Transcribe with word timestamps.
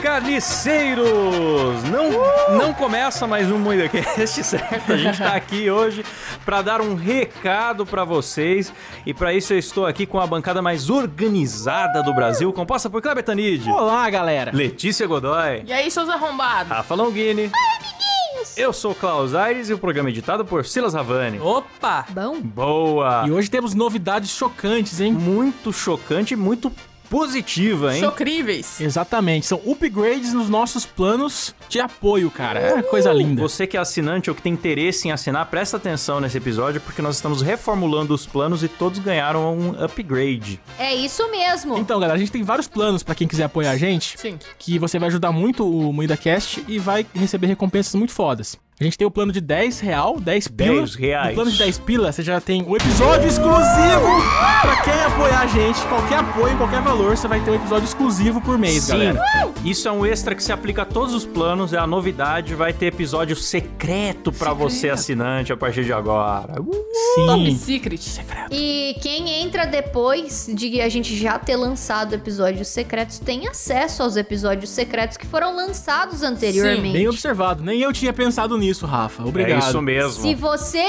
Carniceiros! 0.00 1.82
Não, 1.90 2.56
não 2.58 2.72
começa 2.72 3.26
mais 3.26 3.50
um 3.50 3.58
MuidaCast, 3.58 4.42
certo? 4.44 4.92
A 4.92 4.96
gente 4.96 5.18
tá 5.18 5.34
aqui 5.34 5.70
hoje 5.70 6.04
para 6.44 6.62
dar 6.62 6.80
um 6.80 6.94
recado 6.94 7.84
para 7.84 8.02
vocês 8.04 8.72
e 9.04 9.12
para 9.12 9.32
isso 9.34 9.52
eu 9.52 9.58
estou 9.58 9.86
aqui 9.86 10.06
com 10.06 10.18
a 10.18 10.26
bancada 10.26 10.62
mais 10.62 10.88
organizada 10.90 12.02
do 12.02 12.14
Brasil, 12.14 12.52
composta 12.52 12.88
por 12.88 13.02
Kleber 13.02 13.22
Tanid, 13.22 13.68
Olá, 13.68 14.08
galera. 14.08 14.50
Letícia 14.54 15.06
Godoy, 15.06 15.62
E 15.66 15.72
aí, 15.72 15.90
seus 15.90 16.08
arrombados? 16.08 16.72
Rafa 16.72 16.94
Longini. 16.94 17.50
Eu 18.56 18.72
sou 18.72 18.92
o 18.92 18.94
Klaus 18.94 19.34
Aires 19.34 19.68
e 19.68 19.74
o 19.74 19.78
programa 19.78 20.08
é 20.08 20.12
editado 20.12 20.44
por 20.44 20.64
Silas 20.64 20.94
Havani. 20.94 21.38
Opa! 21.40 22.06
Bom, 22.08 22.40
Boa! 22.40 23.24
E 23.26 23.30
hoje 23.30 23.50
temos 23.50 23.74
novidades 23.74 24.30
chocantes, 24.30 25.00
hein? 25.00 25.12
Muito 25.12 25.72
chocante 25.72 26.34
e 26.34 26.36
muito 26.36 26.72
positiva, 27.10 27.94
hein? 27.94 28.00
Chocríveis. 28.00 28.80
Exatamente, 28.80 29.44
são 29.44 29.60
upgrades 29.66 30.32
nos 30.32 30.48
nossos 30.48 30.86
planos 30.86 31.52
de 31.68 31.80
apoio, 31.80 32.30
cara. 32.30 32.60
É 32.60 32.82
coisa 32.82 33.12
linda. 33.12 33.42
Você 33.42 33.66
que 33.66 33.76
é 33.76 33.80
assinante 33.80 34.30
ou 34.30 34.36
que 34.36 34.40
tem 34.40 34.52
interesse 34.52 35.08
em 35.08 35.10
assinar, 35.10 35.44
presta 35.46 35.76
atenção 35.76 36.20
nesse 36.20 36.38
episódio 36.38 36.80
porque 36.80 37.02
nós 37.02 37.16
estamos 37.16 37.42
reformulando 37.42 38.14
os 38.14 38.24
planos 38.26 38.62
e 38.62 38.68
todos 38.68 39.00
ganharam 39.00 39.58
um 39.58 39.84
upgrade. 39.84 40.60
é 40.78 40.94
isso 40.94 41.28
mesmo. 41.30 41.76
Então, 41.76 41.98
galera, 41.98 42.16
a 42.16 42.18
gente 42.18 42.30
tem 42.30 42.44
vários 42.44 42.68
planos 42.68 43.02
pra 43.02 43.14
quem 43.14 43.26
quiser 43.26 43.44
apoiar 43.44 43.72
a 43.72 43.76
gente, 43.76 44.16
Sim. 44.16 44.38
que 44.58 44.78
você 44.78 44.98
vai 44.98 45.08
ajudar 45.08 45.32
muito 45.32 45.68
o 45.68 45.92
MuidaCast 45.92 46.64
e 46.68 46.78
vai 46.78 47.04
receber 47.14 47.48
recompensas 47.48 47.94
muito 47.94 48.12
fodas. 48.12 48.56
A 48.80 48.84
gente 48.84 48.96
tem 48.96 49.06
o 49.06 49.10
plano 49.10 49.30
de 49.30 49.42
10 49.42 49.78
real, 49.80 50.18
10 50.18 50.48
pila. 50.48 50.76
10 50.78 50.94
reais. 50.94 51.28
No 51.28 51.34
plano 51.34 51.50
de 51.50 51.58
10 51.58 51.78
pila, 51.80 52.10
você 52.10 52.22
já 52.22 52.40
tem 52.40 52.62
um 52.62 52.74
episódio 52.74 53.28
exclusivo 53.28 54.06
pra 54.62 54.76
quem 54.82 55.02
apoiar 55.02 55.40
a 55.42 55.46
gente. 55.46 55.78
Qualquer 55.82 56.20
apoio, 56.20 56.56
qualquer 56.56 56.80
valor, 56.80 57.14
você 57.14 57.28
vai 57.28 57.40
ter 57.44 57.50
um 57.50 57.56
episódio 57.56 57.84
exclusivo 57.84 58.40
por 58.40 58.56
mês, 58.56 58.84
Sim, 58.84 58.92
galera. 58.92 59.22
isso 59.66 59.86
é 59.86 59.92
um 59.92 60.06
extra 60.06 60.34
que 60.34 60.42
se 60.42 60.50
aplica 60.50 60.80
a 60.80 60.84
todos 60.86 61.12
os 61.12 61.26
planos, 61.26 61.74
é 61.74 61.78
a 61.78 61.86
novidade, 61.86 62.54
vai 62.54 62.72
ter 62.72 62.86
episódio 62.86 63.36
secreto 63.36 64.32
pra 64.32 64.54
você 64.54 64.88
assinante 64.88 65.52
a 65.52 65.58
partir 65.58 65.84
de 65.84 65.92
agora. 65.92 66.58
Uh! 66.58 66.72
Top 67.14 67.44
Sim. 67.44 67.56
Secret. 67.56 68.00
E 68.50 68.96
quem 69.00 69.42
entra 69.42 69.66
depois 69.66 70.48
de 70.52 70.80
a 70.80 70.88
gente 70.88 71.16
já 71.16 71.38
ter 71.38 71.56
lançado 71.56 72.14
episódios 72.14 72.68
secretos 72.68 73.18
tem 73.18 73.48
acesso 73.48 74.02
aos 74.02 74.16
episódios 74.16 74.70
secretos 74.70 75.16
que 75.16 75.26
foram 75.26 75.54
lançados 75.54 76.22
anteriormente. 76.22 76.92
Bem 76.92 77.08
observado. 77.08 77.62
Nem 77.62 77.80
eu 77.80 77.92
tinha 77.92 78.12
pensado 78.12 78.56
nisso, 78.56 78.86
Rafa. 78.86 79.24
Obrigado. 79.24 79.62
É 79.62 79.68
isso 79.68 79.82
mesmo. 79.82 80.22
Se 80.22 80.34
você 80.34 80.82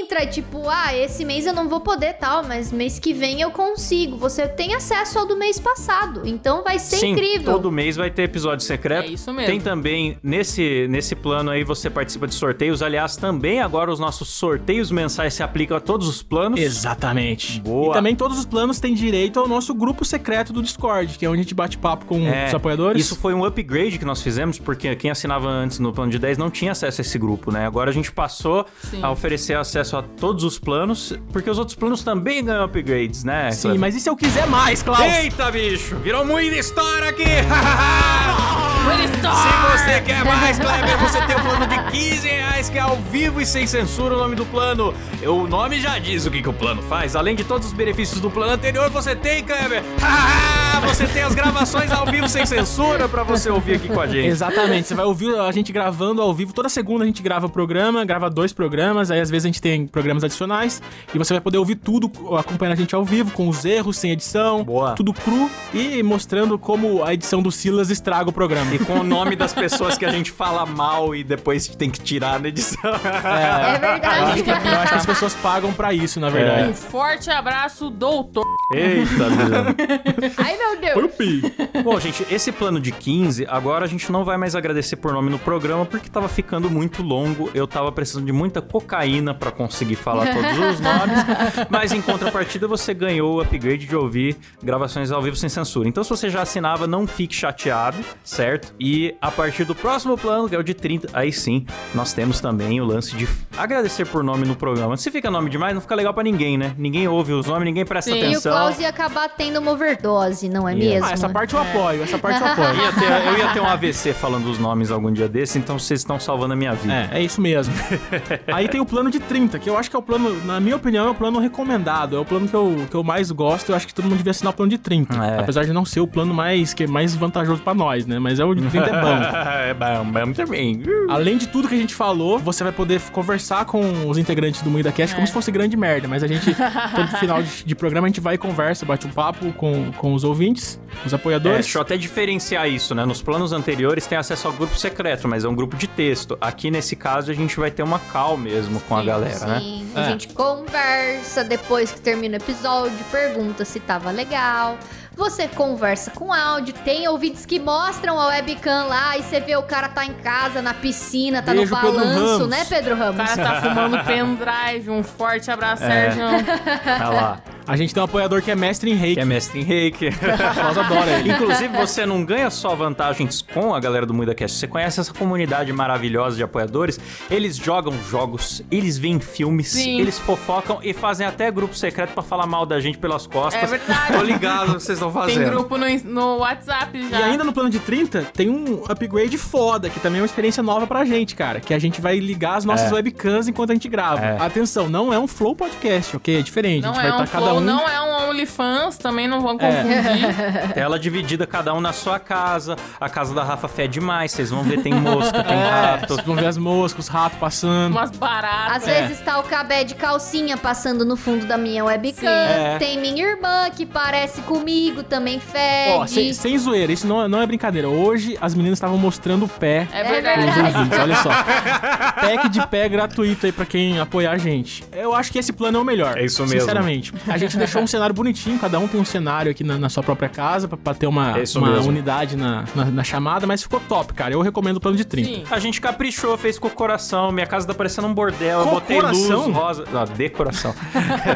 entra, 0.00 0.26
tipo, 0.26 0.68
ah, 0.68 0.96
esse 0.96 1.24
mês 1.24 1.46
eu 1.46 1.52
não 1.52 1.68
vou 1.68 1.80
poder 1.80 2.14
tal, 2.14 2.44
mas 2.44 2.72
mês 2.72 2.98
que 2.98 3.12
vem 3.12 3.40
eu 3.40 3.50
consigo. 3.50 4.16
Você 4.16 4.46
tem 4.46 4.74
acesso 4.74 5.18
ao 5.18 5.26
do 5.26 5.36
mês 5.36 5.58
passado. 5.58 6.22
Então 6.24 6.62
vai 6.62 6.78
ser 6.78 6.96
Sim, 6.96 7.10
incrível. 7.12 7.52
todo 7.52 7.70
mês 7.70 7.96
vai 7.96 8.10
ter 8.10 8.22
episódio 8.22 8.64
secreto. 8.64 9.08
É 9.08 9.12
isso 9.12 9.32
mesmo. 9.32 9.50
Tem 9.50 9.60
também, 9.60 10.18
nesse, 10.22 10.86
nesse 10.88 11.14
plano 11.14 11.50
aí, 11.50 11.64
você 11.64 11.90
participa 11.90 12.26
de 12.26 12.34
sorteios. 12.34 12.82
Aliás, 12.82 13.16
também 13.16 13.60
agora 13.60 13.90
os 13.90 13.98
nossos 13.98 14.28
sorteios 14.28 14.90
mensais 14.90 15.34
se 15.34 15.42
aplicam 15.42 15.67
a 15.74 15.80
todos 15.80 16.08
os 16.08 16.22
planos. 16.22 16.60
Exatamente. 16.60 17.60
Boa. 17.60 17.90
E 17.90 17.92
também 17.92 18.14
todos 18.16 18.38
os 18.38 18.44
planos 18.44 18.78
têm 18.80 18.94
direito 18.94 19.38
ao 19.38 19.46
nosso 19.48 19.74
grupo 19.74 20.04
secreto 20.04 20.52
do 20.52 20.62
Discord, 20.62 21.18
que 21.18 21.24
é 21.24 21.28
onde 21.28 21.40
a 21.40 21.42
gente 21.42 21.54
bate 21.54 21.76
papo 21.78 22.06
com 22.06 22.26
É, 22.26 22.48
os 22.48 22.54
apoiadores. 22.54 23.04
Isso 23.04 23.16
foi 23.16 23.34
um 23.34 23.44
upgrade 23.44 23.98
que 23.98 24.04
nós 24.04 24.22
fizemos, 24.22 24.58
porque 24.58 24.94
quem 24.96 25.10
assinava 25.10 25.48
antes 25.48 25.78
no 25.78 25.92
plano 25.92 26.10
de 26.10 26.18
10 26.18 26.38
não 26.38 26.50
tinha 26.50 26.72
acesso 26.72 27.00
a 27.00 27.02
esse 27.02 27.18
grupo, 27.18 27.50
né? 27.50 27.66
Agora 27.66 27.90
a 27.90 27.92
gente 27.92 28.10
passou 28.12 28.64
Sim. 28.90 29.00
a 29.02 29.10
oferecer 29.10 29.54
acesso 29.56 29.96
a 29.96 30.02
todos 30.02 30.44
os 30.44 30.58
planos, 30.58 31.12
porque 31.32 31.48
os 31.50 31.58
outros 31.58 31.76
planos 31.76 32.02
também 32.02 32.44
ganham 32.44 32.64
upgrades, 32.64 33.24
né? 33.24 33.50
Sim, 33.52 33.78
mas 33.78 33.94
e 33.94 34.00
se 34.00 34.08
eu 34.08 34.16
quiser 34.16 34.46
mais, 34.46 34.82
Klaus? 34.82 35.00
Eita, 35.00 35.50
bicho! 35.50 35.96
Virou 35.96 36.24
muita 36.24 36.56
história 36.56 37.08
aqui! 37.10 37.24
Willy 38.88 39.08
Se 39.08 39.20
você 39.20 40.00
quer 40.00 40.24
mais, 40.24 40.58
Kleber, 40.58 40.98
você 40.98 41.20
tem 41.26 41.36
o 41.36 41.40
plano 41.40 41.66
de 41.66 41.90
15 41.90 42.26
reais, 42.28 42.70
que 42.70 42.78
é 42.78 42.80
ao 42.80 42.96
vivo 42.96 43.40
e 43.40 43.46
sem 43.46 43.66
censura 43.66 44.14
o 44.14 44.18
nome 44.18 44.34
do 44.34 44.46
plano. 44.46 44.94
O 45.26 45.46
nome 45.46 45.80
já 45.80 45.98
diz 45.98 46.24
o 46.24 46.30
que, 46.30 46.40
que 46.40 46.48
o 46.48 46.52
plano 46.52 46.82
faz. 46.82 47.14
Além 47.14 47.36
de 47.36 47.44
todos 47.44 47.68
os 47.68 47.72
benefícios 47.74 48.20
do 48.20 48.30
plano 48.30 48.52
anterior, 48.52 48.88
você 48.88 49.14
tem, 49.14 49.44
Kleber. 49.44 49.82
você 50.86 51.06
tem 51.06 51.22
as 51.22 51.34
gravações 51.34 51.92
ao 51.92 52.06
vivo 52.06 52.28
sem 52.28 52.46
censura 52.46 53.08
pra 53.08 53.22
você 53.22 53.50
ouvir 53.50 53.74
aqui 53.74 53.88
com 53.88 54.00
a 54.00 54.06
gente. 54.06 54.26
Exatamente, 54.26 54.88
você 54.88 54.94
vai 54.94 55.04
ouvir 55.04 55.34
a 55.38 55.52
gente 55.52 55.70
gravando 55.70 56.22
ao 56.22 56.32
vivo. 56.32 56.54
Toda 56.54 56.68
segunda 56.68 57.04
a 57.04 57.06
gente 57.06 57.22
grava 57.22 57.46
o 57.46 57.50
programa, 57.50 58.04
grava 58.04 58.30
dois 58.30 58.52
programas, 58.52 59.10
aí 59.10 59.20
às 59.20 59.28
vezes 59.28 59.44
a 59.44 59.48
gente 59.48 59.60
tem 59.60 59.86
programas 59.86 60.24
adicionais. 60.24 60.80
E 61.14 61.18
você 61.18 61.34
vai 61.34 61.40
poder 61.40 61.58
ouvir 61.58 61.76
tudo 61.76 62.10
acompanhando 62.36 62.72
a 62.72 62.76
gente 62.76 62.94
ao 62.94 63.04
vivo, 63.04 63.32
com 63.32 63.48
os 63.48 63.64
erros, 63.64 63.98
sem 63.98 64.12
edição, 64.12 64.64
Boa. 64.64 64.92
tudo 64.92 65.12
cru 65.12 65.50
e 65.74 66.02
mostrando 66.02 66.58
como 66.58 67.04
a 67.04 67.12
edição 67.12 67.42
do 67.42 67.52
Silas 67.52 67.90
estraga 67.90 68.30
o 68.30 68.32
programa. 68.32 68.77
E 68.80 68.84
com 68.84 69.00
o 69.00 69.02
nome 69.04 69.34
das 69.36 69.52
pessoas 69.52 69.96
que 69.96 70.04
a 70.04 70.10
gente 70.10 70.30
fala 70.30 70.64
mal 70.66 71.14
e 71.14 71.24
depois 71.24 71.66
tem 71.68 71.90
que 71.90 72.00
tirar 72.00 72.38
na 72.40 72.48
edição. 72.48 72.90
É 72.92 72.94
Eu 72.94 73.30
acho, 73.70 73.80
verdade. 73.80 74.42
que, 74.42 74.50
eu 74.50 74.78
acho 74.78 74.88
que 74.92 74.98
as 74.98 75.06
pessoas 75.06 75.34
pagam 75.36 75.72
pra 75.72 75.92
isso, 75.92 76.20
na 76.20 76.28
verdade. 76.30 76.70
Um 76.70 76.74
forte 76.74 77.30
abraço, 77.30 77.90
doutor. 77.90 78.44
Eita, 78.72 79.30
Deus. 79.30 80.32
Ai, 80.38 80.56
meu 80.56 80.80
Deus. 80.80 81.00
Pupi. 81.00 81.42
Bom, 81.82 81.98
gente, 81.98 82.26
esse 82.30 82.52
plano 82.52 82.80
de 82.80 82.92
15, 82.92 83.46
agora 83.48 83.84
a 83.84 83.88
gente 83.88 84.10
não 84.12 84.24
vai 84.24 84.36
mais 84.36 84.54
agradecer 84.54 84.96
por 84.96 85.12
nome 85.12 85.30
no 85.30 85.38
programa 85.38 85.84
porque 85.86 86.08
tava 86.08 86.28
ficando 86.28 86.70
muito 86.70 87.02
longo. 87.02 87.50
Eu 87.54 87.66
tava 87.66 87.90
precisando 87.90 88.26
de 88.26 88.32
muita 88.32 88.60
cocaína 88.60 89.34
pra 89.34 89.50
conseguir 89.50 89.96
falar 89.96 90.34
todos 90.34 90.50
os 90.52 90.80
nomes. 90.80 91.18
Mas 91.70 91.92
em 91.92 92.02
contrapartida, 92.02 92.68
você 92.68 92.92
ganhou 92.92 93.36
o 93.36 93.40
upgrade 93.40 93.86
de 93.86 93.96
ouvir 93.96 94.36
gravações 94.62 95.10
ao 95.10 95.22
vivo 95.22 95.36
sem 95.36 95.48
censura. 95.48 95.88
Então, 95.88 96.04
se 96.04 96.10
você 96.10 96.28
já 96.28 96.42
assinava, 96.42 96.86
não 96.86 97.06
fique 97.06 97.34
chateado, 97.34 97.98
certo? 98.22 98.67
E 98.78 99.14
a 99.20 99.30
partir 99.30 99.64
do 99.64 99.74
próximo 99.74 100.16
plano, 100.16 100.48
que 100.48 100.54
é 100.54 100.58
o 100.58 100.62
de 100.62 100.74
30, 100.74 101.08
aí 101.12 101.32
sim, 101.32 101.64
nós 101.94 102.12
temos 102.12 102.40
também 102.40 102.80
o 102.80 102.84
lance 102.84 103.16
de 103.16 103.28
agradecer 103.56 104.06
por 104.06 104.22
nome 104.22 104.46
no 104.46 104.54
programa. 104.56 104.96
Se 104.96 105.10
fica 105.10 105.30
nome 105.30 105.50
demais, 105.50 105.74
não 105.74 105.80
fica 105.80 105.94
legal 105.94 106.12
pra 106.14 106.22
ninguém, 106.22 106.56
né? 106.58 106.74
Ninguém 106.78 107.06
ouve 107.08 107.32
os 107.32 107.46
nomes, 107.46 107.64
ninguém 107.64 107.84
presta 107.84 108.10
Sim. 108.10 108.18
E 108.18 108.22
o 108.22 108.26
atenção. 108.28 108.52
Klaus 108.52 108.78
ia 108.78 108.88
acabar 108.88 109.28
tendo 109.28 109.58
uma 109.58 109.72
overdose, 109.72 110.48
não 110.48 110.68
é 110.68 110.72
Yeah. 110.74 110.94
mesmo? 110.94 111.06
Ah, 111.08 111.12
essa 111.12 111.28
parte 111.28 111.54
eu 111.54 111.60
apoio, 111.60 112.02
essa 112.02 112.18
parte 112.18 112.40
eu 112.40 112.46
apoio. 112.52 112.74
Ia 112.76 112.92
ter- 112.92 113.26
eu 113.28 113.38
ia 113.38 113.52
ter 113.52 113.60
um 113.60 113.66
AVC 113.66 114.12
falando 114.12 114.48
os 114.48 114.58
nomes 114.58 114.90
algum 114.90 115.10
dia 115.12 115.28
desse, 115.28 115.58
então 115.58 115.78
vocês 115.78 116.00
estão 116.00 116.20
salvando 116.20 116.52
a 116.52 116.56
minha 116.56 116.72
vida. 116.74 117.08
É, 117.12 117.18
é 117.18 117.22
isso 117.22 117.40
mesmo. 117.40 117.74
Aí 118.52 118.68
tem 118.68 118.80
o 118.80 118.86
plano 118.86 119.10
de 119.10 119.18
30, 119.18 119.58
que 119.58 119.68
eu 119.68 119.76
acho 119.76 119.90
que 119.90 119.96
é 119.96 119.98
o 119.98 120.02
plano, 120.02 120.44
na 120.44 120.60
minha 120.60 120.76
opinião, 120.76 121.06
é 121.08 121.10
o 121.10 121.14
plano 121.14 121.38
recomendado. 121.38 122.16
É 122.16 122.18
o 122.18 122.24
plano 122.24 122.46
que 122.48 122.54
eu, 122.54 122.86
que 122.90 122.94
eu 122.94 123.02
mais 123.02 123.30
gosto. 123.30 123.70
Eu 123.70 123.76
acho 123.76 123.86
que 123.86 123.94
todo 123.94 124.04
mundo 124.04 124.16
devia 124.18 124.30
assinar 124.30 124.52
o 124.52 124.56
plano 124.56 124.70
de 124.70 124.78
30. 124.78 125.14
É. 125.24 125.40
Apesar 125.40 125.64
de 125.64 125.72
não 125.72 125.84
ser 125.84 126.00
o 126.00 126.06
plano 126.06 126.32
mais, 126.32 126.72
que 126.74 126.84
é 126.84 126.86
mais 126.86 127.14
vantajoso 127.14 127.62
pra 127.62 127.74
nós, 127.74 128.06
né? 128.06 128.18
Mas 128.18 128.38
é 128.40 128.44
o 128.50 128.54
de 128.54 128.68
30 128.68 128.86
é 128.86 129.00
bom. 129.00 129.08
é 129.70 129.74
bom, 129.74 130.04
bom 130.26 130.32
também. 130.32 130.82
Além 131.08 131.36
de 131.38 131.48
tudo 131.48 131.68
que 131.68 131.74
a 131.74 131.78
gente 131.78 131.94
falou, 131.94 132.38
você 132.38 132.62
vai 132.64 132.72
poder 132.72 133.00
conversar 133.12 133.64
com 133.64 134.08
os 134.08 134.18
integrantes 134.18 134.62
do 134.62 134.70
Moída 134.70 134.90
Cast 134.92 135.14
como 135.14 135.26
se 135.26 135.32
fosse 135.32 135.50
grande 135.50 135.76
merda. 135.76 136.06
Mas 136.08 136.22
a 136.22 136.26
gente, 136.26 136.54
todo 136.94 137.08
final 137.18 137.42
de, 137.42 137.64
de 137.64 137.74
programa, 137.74 138.06
a 138.06 138.08
gente 138.08 138.20
vai 138.20 138.34
e 138.34 138.38
conversa, 138.38 138.84
bate 138.86 139.06
um 139.06 139.10
papo 139.10 139.52
com, 139.54 139.90
com 139.92 140.12
os 140.14 140.24
ouvintes, 140.24 140.80
os 141.04 141.12
É, 141.12 141.16
apoiadores. 141.16 141.58
deixa 141.66 141.78
eu 141.78 141.82
até 141.82 141.96
diferenciar 141.96 142.68
isso, 142.68 142.94
né? 142.94 143.04
Nos 143.04 143.22
planos 143.22 143.52
anteriores 143.52 144.06
tem 144.06 144.16
acesso 144.18 144.46
ao 144.48 144.52
grupo 144.52 144.76
secreto, 144.76 145.26
mas 145.28 145.44
é 145.44 145.48
um 145.48 145.54
grupo 145.54 145.76
de 145.76 145.86
texto. 145.86 146.36
Aqui 146.40 146.70
nesse 146.70 146.94
caso 146.96 147.30
a 147.30 147.34
gente 147.34 147.58
vai 147.58 147.70
ter 147.70 147.82
uma 147.82 147.98
call 147.98 148.36
mesmo 148.36 148.80
com 148.80 148.96
a 148.96 149.02
galera, 149.02 149.46
né? 149.46 149.60
Sim, 149.60 149.86
É. 149.94 150.00
a 150.00 150.10
gente 150.10 150.28
conversa 150.28 151.44
depois 151.44 151.92
que 151.92 152.00
termina 152.00 152.36
o 152.36 152.40
episódio, 152.40 152.92
pergunta 153.10 153.64
se 153.64 153.80
tava 153.80 154.10
legal. 154.10 154.76
Você 155.18 155.48
conversa 155.48 156.12
com 156.12 156.32
áudio, 156.32 156.72
tem 156.84 157.08
ouvintes 157.08 157.44
que 157.44 157.58
mostram 157.58 158.20
a 158.20 158.28
webcam 158.28 158.86
lá 158.86 159.18
e 159.18 159.22
você 159.24 159.40
vê 159.40 159.56
o 159.56 159.62
cara 159.64 159.88
tá 159.88 160.04
em 160.04 160.14
casa, 160.14 160.62
na 160.62 160.72
piscina, 160.72 161.42
tá 161.42 161.52
Beijo, 161.52 161.74
no 161.74 161.82
balanço, 161.82 162.46
né, 162.46 162.64
Pedro 162.64 162.94
O 162.94 162.98
Ramos? 162.98 163.26
cara 163.26 163.36
tá 163.36 163.60
fumando 163.60 164.04
pendrive. 164.04 164.88
Um 164.90 165.02
forte 165.02 165.50
abraço, 165.50 165.82
É. 165.82 166.12
Sérgio. 166.12 166.22
Olha 166.24 167.08
lá. 167.08 167.40
A 167.68 167.76
gente 167.76 167.92
tem 167.92 168.00
um 168.00 168.04
apoiador 168.04 168.40
que 168.40 168.50
é 168.50 168.54
mestre 168.56 168.90
em 168.90 168.94
reiki. 168.94 169.16
Que 169.16 169.20
é 169.20 169.24
mestre 169.26 169.60
em 169.60 169.62
reiki. 169.62 170.06
Nós 170.56 170.78
adora 170.78 171.18
ele. 171.20 171.32
Inclusive, 171.32 171.68
você 171.76 172.06
não 172.06 172.24
ganha 172.24 172.48
só 172.48 172.74
vantagens 172.74 173.42
com 173.42 173.74
a 173.74 173.78
galera 173.80 174.06
do 174.06 174.14
MuidaCast. 174.14 174.56
Você 174.56 174.66
conhece 174.66 174.98
essa 175.00 175.12
comunidade 175.12 175.70
maravilhosa 175.70 176.34
de 176.36 176.42
apoiadores. 176.42 176.98
Eles 177.30 177.56
jogam 177.56 177.92
jogos, 178.08 178.62
eles 178.70 178.96
veem 178.96 179.20
filmes, 179.20 179.68
Sim. 179.68 180.00
eles 180.00 180.18
fofocam 180.18 180.78
e 180.82 180.94
fazem 180.94 181.26
até 181.26 181.50
grupo 181.50 181.74
secreto 181.76 182.14
pra 182.14 182.22
falar 182.22 182.46
mal 182.46 182.64
da 182.64 182.80
gente 182.80 182.96
pelas 182.96 183.26
costas. 183.26 183.62
É 183.62 183.66
verdade. 183.66 184.12
Tô 184.14 184.22
ligado, 184.22 184.72
vocês 184.72 184.96
estão 184.96 185.12
fazendo. 185.12 185.36
Tem 185.38 185.50
grupo 185.50 185.76
no, 185.76 185.86
no 186.04 186.36
WhatsApp 186.38 187.10
já. 187.10 187.20
E 187.20 187.22
ainda 187.22 187.44
no 187.44 187.52
plano 187.52 187.68
de 187.68 187.80
30, 187.80 188.22
tem 188.32 188.48
um 188.48 188.82
upgrade 188.88 189.36
foda, 189.36 189.90
que 189.90 190.00
também 190.00 190.20
é 190.20 190.22
uma 190.22 190.26
experiência 190.26 190.62
nova 190.62 190.86
pra 190.86 191.04
gente, 191.04 191.34
cara. 191.36 191.60
Que 191.60 191.74
a 191.74 191.78
gente 191.78 192.00
vai 192.00 192.18
ligar 192.18 192.56
as 192.56 192.64
nossas 192.64 192.90
É. 192.90 192.94
webcams 192.94 193.46
enquanto 193.46 193.70
a 193.70 193.74
gente 193.74 193.88
grava. 193.90 194.24
É. 194.24 194.40
Atenção, 194.40 194.88
não 194.88 195.12
é 195.12 195.18
um 195.18 195.26
flow 195.26 195.54
podcast, 195.54 196.16
ok? 196.16 196.38
É 196.38 196.42
diferente. 196.42 196.82
Não 196.82 196.92
a 196.92 196.94
gente 196.94 197.04
é 197.04 197.10
vai 197.10 197.20
um 197.20 197.24
estar 197.24 197.36
flow, 197.38 197.48
cada 197.48 197.57
um. 197.57 197.57
Não 197.60 197.88
é 197.88 198.00
um 198.00 198.17
OnlyFans, 198.42 198.96
também 198.98 199.26
não 199.26 199.40
vão 199.40 199.56
É. 199.60 199.82
confundir. 199.82 200.72
Tela 200.74 200.98
dividida, 200.98 201.46
cada 201.46 201.74
um 201.74 201.80
na 201.80 201.92
sua 201.92 202.18
casa. 202.18 202.76
A 203.00 203.08
casa 203.08 203.34
da 203.34 203.42
Rafa 203.42 203.66
fede 203.68 204.00
mais, 204.00 204.32
vocês 204.32 204.50
vão 204.50 204.62
ver, 204.62 204.80
tem 204.82 204.94
mosca, 204.94 205.42
tem 205.42 205.56
É, 205.58 205.70
rato. 205.70 206.14
vocês 206.14 206.26
vão 206.26 206.36
ver 206.36 206.46
as 206.46 206.56
moscas, 206.56 207.06
os 207.06 207.10
ratos 207.10 207.38
passando. 207.38 207.92
Umas 207.92 208.10
baratas. 208.10 208.76
Às 208.76 208.84
vezes 208.86 209.20
tá 209.20 209.38
o 209.38 209.42
cabé 209.42 209.82
de 209.84 209.94
calcinha 209.94 210.56
passando 210.56 211.04
no 211.04 211.16
fundo 211.16 211.46
da 211.46 211.58
minha 211.58 211.84
webcam. 211.84 212.20
Sim. 212.20 212.26
É. 212.26 212.76
Tem 212.78 212.98
minha 212.98 213.24
irmã 213.26 213.68
que 213.74 213.84
parece 213.84 214.40
comigo, 214.42 215.02
também 215.02 215.40
fede. 215.40 215.92
Ó, 215.92 216.06
sem, 216.06 216.32
sem 216.32 216.56
zoeira, 216.58 216.92
isso 216.92 217.06
não, 217.06 217.28
não 217.28 217.40
é 217.42 217.46
brincadeira. 217.46 217.88
Hoje 217.88 218.36
as 218.40 218.54
meninas 218.54 218.76
estavam 218.78 218.98
mostrando 218.98 219.44
o 219.44 219.48
pé 219.48 219.86
É 219.92 220.00
É 220.00 220.04
verdade. 220.04 220.60
ouvintes, 220.60 220.98
olha 220.98 221.16
só. 221.16 221.30
Pack 221.30 222.48
de 222.48 222.66
pé 222.68 222.88
gratuito 222.88 223.46
aí 223.46 223.52
pra 223.52 223.64
quem 223.64 223.98
apoiar 223.98 224.32
a 224.32 224.38
gente. 224.38 224.84
Eu 224.92 225.14
acho 225.14 225.32
que 225.32 225.38
esse 225.38 225.52
plano 225.52 225.78
é 225.78 225.80
o 225.80 225.84
melhor. 225.84 226.16
É 226.18 226.24
isso 226.24 226.42
mesmo. 226.42 226.60
Sinceramente. 226.60 227.12
A 227.26 227.38
gente 227.38 227.56
deixou 227.56 227.82
um 227.82 227.86
cenário 227.86 228.14
bonitinho, 228.28 228.58
cada 228.58 228.78
um 228.78 228.86
tem 228.86 229.00
um 229.00 229.04
cenário 229.04 229.50
aqui 229.50 229.64
na, 229.64 229.78
na 229.78 229.88
sua 229.88 230.02
própria 230.02 230.28
casa 230.28 230.68
pra, 230.68 230.76
pra 230.76 230.94
ter 230.94 231.06
uma, 231.06 231.38
É 231.38 231.58
uma 231.58 231.80
unidade 231.80 232.36
na, 232.36 232.64
na, 232.74 232.84
na 232.86 233.04
chamada, 233.04 233.46
mas 233.46 233.62
ficou 233.62 233.80
top, 233.80 234.12
cara. 234.12 234.34
Eu 234.34 234.42
recomendo 234.42 234.76
o 234.76 234.80
plano 234.80 234.96
de 234.96 235.04
30. 235.04 235.28
Sim. 235.28 235.44
A 235.50 235.58
gente 235.58 235.80
caprichou, 235.80 236.36
fez 236.36 236.58
com 236.58 236.68
o 236.68 236.70
coração. 236.70 237.32
Minha 237.32 237.46
casa 237.46 237.66
tá 237.66 237.74
parecendo 237.74 238.06
um 238.06 238.14
bordel. 238.14 238.60
Eu 238.60 238.66
botei 238.66 239.00
luz 239.00 239.28
rosa. 239.28 239.84
Não, 239.90 240.04
decoração. 240.04 240.74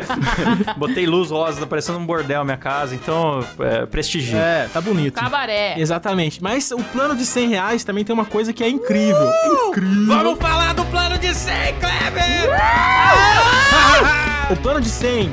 botei 0.76 1.06
luz 1.06 1.30
rosa, 1.30 1.60
tá 1.60 1.66
parecendo 1.66 1.98
um 1.98 2.06
bordel 2.06 2.44
minha 2.44 2.56
casa. 2.56 2.94
Então, 2.94 3.44
é, 3.60 3.86
prestigio. 3.86 4.36
É, 4.36 4.68
tá 4.72 4.80
bonito. 4.80 5.14
Cabaré. 5.14 5.78
Exatamente. 5.78 6.42
Mas 6.42 6.70
o 6.70 6.78
plano 6.78 7.16
de 7.16 7.24
100 7.24 7.48
reais 7.48 7.84
também 7.84 8.04
tem 8.04 8.12
uma 8.12 8.26
coisa 8.26 8.52
que 8.52 8.62
é 8.62 8.68
incrível. 8.68 9.30
Incrível. 9.68 10.06
Vamos 10.06 10.38
falar 10.38 10.74
do 10.74 10.84
plano 10.86 11.18
de 11.18 11.34
100, 11.34 11.52
Kleber! 11.74 13.71
O 14.52 14.56
plano 14.62 14.82
de 14.82 14.90
100 14.90 15.30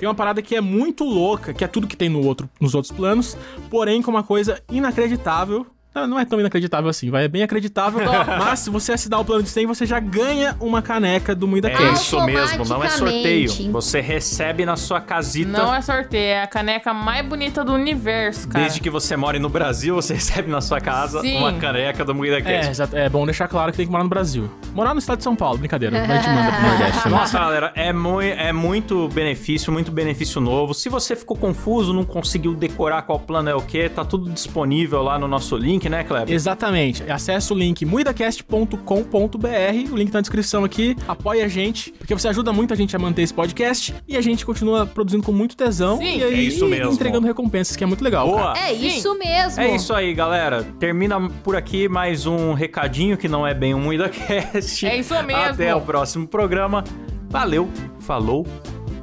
tem 0.00 0.08
uma 0.08 0.14
parada 0.14 0.40
que 0.40 0.56
é 0.56 0.60
muito 0.60 1.04
louca, 1.04 1.52
que 1.52 1.62
é 1.62 1.68
tudo 1.68 1.86
que 1.86 1.94
tem 1.94 2.08
no 2.08 2.24
outro, 2.24 2.48
nos 2.58 2.74
outros 2.74 2.90
planos, 2.90 3.36
porém 3.68 4.00
com 4.00 4.10
uma 4.10 4.22
coisa 4.22 4.62
inacreditável. 4.70 5.66
Não, 5.94 6.06
não 6.06 6.18
é 6.18 6.24
tão 6.24 6.40
inacreditável 6.40 6.88
assim, 6.88 7.10
vai. 7.10 7.24
É 7.24 7.28
bem 7.28 7.42
acreditável. 7.42 8.00
mas 8.38 8.60
se 8.60 8.70
você 8.70 8.92
assinar 8.92 9.20
o 9.20 9.24
plano 9.24 9.42
de 9.42 9.48
100, 9.50 9.66
você 9.66 9.84
já 9.86 10.00
ganha 10.00 10.56
uma 10.60 10.80
caneca 10.80 11.34
do 11.34 11.46
Muida 11.46 11.68
É 11.68 11.92
isso 11.92 12.20
mesmo, 12.24 12.64
não 12.64 12.82
é 12.82 12.88
sorteio. 12.88 13.70
Você 13.72 14.00
recebe 14.00 14.64
na 14.64 14.76
sua 14.76 15.00
casita. 15.00 15.50
Não 15.50 15.74
é 15.74 15.82
sorteio, 15.82 16.22
é 16.32 16.42
a 16.42 16.46
caneca 16.46 16.94
mais 16.94 17.26
bonita 17.26 17.64
do 17.64 17.72
universo, 17.74 18.48
cara. 18.48 18.64
Desde 18.64 18.80
que 18.80 18.88
você 18.90 19.16
more 19.16 19.38
no 19.38 19.48
Brasil, 19.48 19.94
você 19.94 20.14
recebe 20.14 20.50
na 20.50 20.60
sua 20.60 20.80
casa 20.80 21.20
Sim. 21.20 21.36
uma 21.36 21.52
caneca 21.54 22.04
do 22.04 22.14
Moída 22.14 22.38
É, 22.38 22.72
é 23.04 23.08
bom 23.08 23.24
deixar 23.26 23.48
claro 23.48 23.70
que 23.70 23.76
tem 23.76 23.86
que 23.86 23.92
morar 23.92 24.04
no 24.04 24.10
Brasil. 24.10 24.50
Morar 24.74 24.94
no 24.94 24.98
estado 24.98 25.18
de 25.18 25.24
São 25.24 25.36
Paulo, 25.36 25.58
brincadeira. 25.58 26.02
A 26.02 26.16
gente 26.16 26.28
manda 26.28 26.52
pro 26.52 26.62
Nordeste 26.68 27.02
também. 27.02 27.18
Nossa, 27.18 27.38
galera, 27.38 27.72
é, 27.74 27.92
mui- 27.92 28.30
é 28.30 28.52
muito 28.52 29.08
benefício, 29.08 29.72
muito 29.72 29.92
benefício 29.92 30.40
novo. 30.40 30.72
Se 30.72 30.88
você 30.88 31.14
ficou 31.14 31.36
confuso, 31.36 31.92
não 31.92 32.04
conseguiu 32.04 32.54
decorar 32.54 33.02
qual 33.02 33.18
plano 33.20 33.50
é 33.50 33.54
o 33.54 33.60
que, 33.60 33.88
tá 33.88 34.04
tudo 34.04 34.30
disponível 34.30 35.02
lá 35.02 35.18
no 35.18 35.28
nosso 35.28 35.56
link, 35.56 35.81
né, 35.88 36.04
Kleber? 36.04 36.34
Exatamente. 36.34 37.02
Acesse 37.10 37.52
o 37.52 37.56
link 37.56 37.84
muidacast.com.br, 37.84 39.92
o 39.92 39.96
link 39.96 40.10
tá 40.10 40.18
na 40.18 40.22
descrição 40.22 40.64
aqui. 40.64 40.96
Apoie 41.06 41.42
a 41.42 41.48
gente, 41.48 41.92
porque 41.92 42.14
você 42.14 42.28
ajuda 42.28 42.52
muito 42.52 42.72
a 42.72 42.76
gente 42.76 42.94
a 42.94 42.98
manter 42.98 43.22
esse 43.22 43.34
podcast 43.34 43.94
e 44.06 44.16
a 44.16 44.20
gente 44.20 44.44
continua 44.44 44.86
produzindo 44.86 45.22
com 45.22 45.32
muito 45.32 45.56
tesão 45.56 45.98
Sim, 45.98 46.18
e 46.18 46.24
aí 46.24 46.34
é 46.34 46.42
isso 46.42 46.66
mesmo. 46.66 46.92
entregando 46.92 47.26
recompensas, 47.26 47.76
que 47.76 47.84
é 47.84 47.86
muito 47.86 48.02
legal. 48.02 48.28
Boa! 48.28 48.54
cara. 48.54 48.68
É 48.68 48.72
isso 48.72 49.16
mesmo. 49.18 49.60
É 49.60 49.74
isso 49.74 49.94
aí, 49.94 50.12
galera. 50.14 50.64
Termina 50.78 51.20
por 51.42 51.56
aqui 51.56 51.88
mais 51.88 52.26
um 52.26 52.52
recadinho 52.52 53.16
que 53.16 53.28
não 53.28 53.46
é 53.46 53.54
bem 53.54 53.74
um 53.74 53.80
MuidaCast. 53.80 54.86
É 54.86 54.96
isso 54.96 55.14
mesmo. 55.22 55.42
Até 55.42 55.74
o 55.74 55.80
próximo 55.80 56.26
programa. 56.26 56.84
Valeu, 57.28 57.68
falou, 58.00 58.46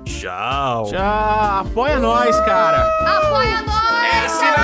tchau. 0.06 0.86
Já 0.86 1.60
apoia 1.62 2.00
nós, 2.00 2.40
cara. 2.42 2.82
Apoia 3.06 3.62
nós! 3.64 4.42
É 4.44 4.59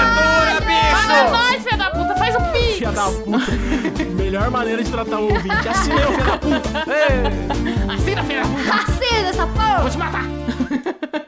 da 2.95 3.11
puta. 3.11 4.03
Melhor 4.15 4.49
maneira 4.49 4.83
de 4.83 4.91
tratar 4.91 5.19
o 5.19 5.33
ouvinte. 5.33 5.67
Assinei, 5.67 6.05
ô 6.05 6.11
filho 6.11 6.25
da 6.25 6.37
puta. 6.37 7.93
Assina, 7.93 8.23
filha 8.23 8.41
da 8.41 8.47
puta. 8.47 8.73
Assina 8.73 9.29
essa 9.29 9.47
porra! 9.47 9.81
Vou 9.81 9.89
te 9.89 9.97
matar. 9.97 10.25